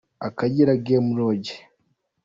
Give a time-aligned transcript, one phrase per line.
[0.27, 1.51] –«Akagera Game Lodge».